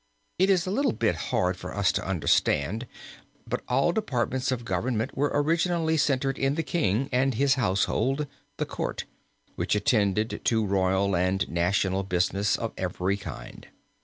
[0.39, 2.87] It is a little bit hard for us to understand,
[3.45, 8.25] but all departments of government were originally centered in the king and his household
[8.57, 9.05] the court
[9.57, 13.67] which attended to royal and national business of every kind.